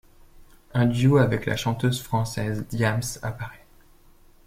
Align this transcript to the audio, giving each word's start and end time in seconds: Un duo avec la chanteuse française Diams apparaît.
Un 0.73 0.87
duo 0.87 1.17
avec 1.19 1.45
la 1.45 1.55
chanteuse 1.55 2.01
française 2.01 2.65
Diams 2.69 3.03
apparaît. 3.21 3.67